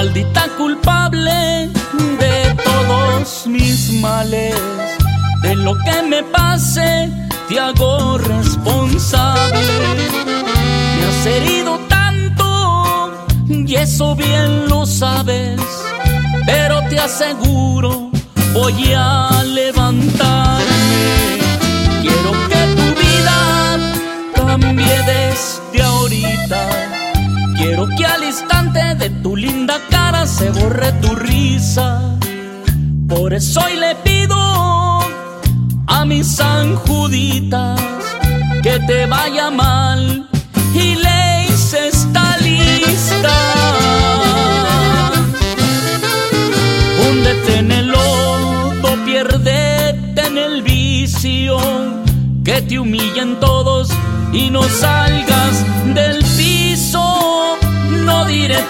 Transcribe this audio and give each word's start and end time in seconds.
Maldita 0.00 0.48
culpable 0.56 1.68
de 2.18 2.54
todos 2.64 3.46
mis 3.46 3.92
males, 4.00 4.56
de 5.42 5.54
lo 5.56 5.76
que 5.76 6.02
me 6.08 6.22
pase 6.22 7.12
te 7.46 7.60
hago 7.60 8.16
responsable. 8.16 9.60
Me 10.96 11.04
has 11.04 11.26
herido 11.26 11.78
tanto 11.80 13.12
y 13.46 13.74
eso 13.74 14.16
bien 14.16 14.70
lo 14.70 14.86
sabes, 14.86 15.60
pero 16.46 16.80
te 16.88 16.98
aseguro 16.98 18.10
voy 18.54 18.94
a 18.96 19.42
levantarme. 19.44 20.49
Que 27.88 28.04
al 28.04 28.24
instante 28.24 28.94
de 28.94 29.08
tu 29.22 29.34
linda 29.34 29.80
cara 29.88 30.26
se 30.26 30.50
borre 30.50 30.92
tu 31.00 31.14
risa. 31.14 32.18
Por 33.08 33.32
eso 33.32 33.60
hoy 33.60 33.76
le 33.76 33.94
pido 33.96 34.36
a 35.86 36.04
mis 36.04 36.26
San 36.26 36.76
Juditas 36.76 37.80
que 38.62 38.78
te 38.80 39.06
vaya 39.06 39.50
mal 39.50 40.28
y 40.74 40.94
le 40.94 41.20
esta 41.74 42.36
lista. 42.38 43.36
Húndete 47.02 47.58
en 47.58 47.72
el 47.72 47.86
lodo, 47.88 49.04
pierdete 49.06 50.26
en 50.26 50.38
el 50.38 50.62
vicio, 50.62 51.58
que 52.44 52.60
te 52.62 52.78
humillen 52.78 53.40
todos 53.40 53.90
y 54.32 54.50
no 54.50 54.62
salgas 54.64 54.99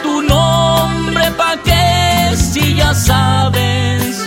tu 0.02 0.22
nombre 0.22 1.30
pa' 1.38 1.56
que 1.64 2.36
si 2.36 2.74
ya 2.74 2.94
sabes 2.94 4.24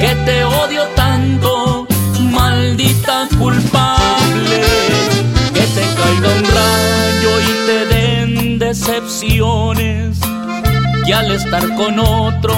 que 0.00 0.14
te 0.26 0.44
odio 0.44 0.82
tanto, 0.96 1.86
maldita 2.20 3.28
culpable. 3.38 4.60
Que 5.54 5.64
te 5.76 5.84
caiga 5.98 6.28
un 6.38 6.44
rayo 6.58 7.32
y 7.48 7.52
te 7.66 7.78
den 7.94 8.58
decepciones. 8.58 10.18
Y 11.06 11.12
al 11.12 11.30
estar 11.30 11.64
con 11.74 11.98
otro 11.98 12.54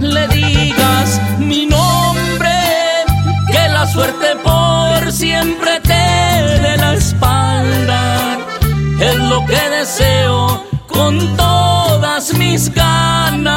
le 0.00 0.26
digas 0.28 1.20
mi 1.38 1.66
nombre, 1.66 2.56
que 3.50 3.68
la 3.68 3.86
suerte 3.86 4.28
por 4.42 5.12
siempre 5.12 5.80
te 5.80 6.04
dé 6.64 6.76
la 6.78 6.94
espalda. 6.94 8.38
Es 9.00 9.16
lo 9.16 9.44
que 9.46 9.62
deseo 9.78 10.31
todas 12.22 12.38
mis 12.38 12.72
ganas. 12.72 13.52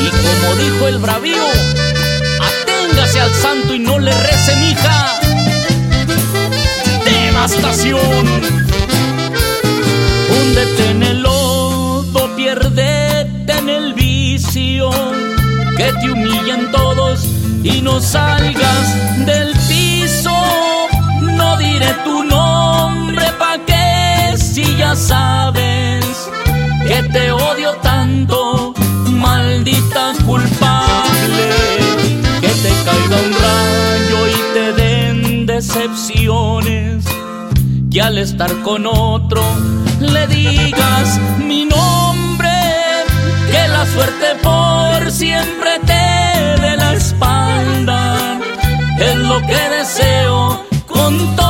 Y 0.00 0.08
como 0.10 0.54
dijo 0.56 0.88
el 0.88 0.98
bravío, 0.98 1.46
aténgase 2.40 3.20
al 3.20 3.34
santo 3.34 3.74
y 3.74 3.78
no 3.80 3.98
le 3.98 4.12
rece, 4.12 4.56
mija. 4.56 5.20
Devastación. 7.04 8.26
Húndete 10.30 10.90
en 10.90 11.02
el 11.02 11.22
lodo, 11.22 12.36
pierdete 12.36 13.52
en 13.52 13.68
el 13.68 13.94
vicio, 13.94 14.90
que 15.76 15.92
te 16.00 16.10
humillen 16.10 16.70
todos 16.70 17.24
y 17.62 17.82
no 17.82 18.00
salgas 18.00 19.26
del 19.26 19.54
sabes 24.96 26.06
que 26.86 27.02
te 27.12 27.30
odio 27.32 27.72
tanto, 27.82 28.74
maldita 29.10 30.12
culpable. 30.24 31.48
Que 32.40 32.48
te 32.48 32.70
caiga 32.84 33.16
un 33.26 33.32
rayo 33.44 34.18
y 34.26 34.54
te 34.54 34.72
den 34.82 35.46
decepciones. 35.46 37.04
Que 37.90 38.02
al 38.02 38.18
estar 38.18 38.52
con 38.62 38.86
otro 38.86 39.42
le 40.00 40.26
digas 40.26 41.18
mi 41.38 41.64
nombre, 41.64 42.50
que 43.50 43.68
la 43.68 43.86
suerte 43.86 44.26
por 44.42 45.10
siempre 45.10 45.78
te 45.84 46.60
dé 46.62 46.76
la 46.76 46.94
espalda. 46.94 48.38
Es 48.98 49.16
lo 49.16 49.38
que 49.40 49.60
deseo 49.78 50.64
con 50.86 51.36
todo 51.36 51.45